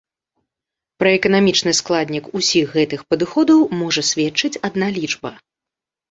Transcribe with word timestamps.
Пра 1.01 1.09
эканамічны 1.17 1.73
складнік 1.79 2.29
усіх 2.39 2.71
гэтых 2.77 3.03
падыходаў 3.11 3.59
можа 3.81 4.01
сведчыць 4.13 4.59
адна 4.71 4.89
лічба. 4.97 5.31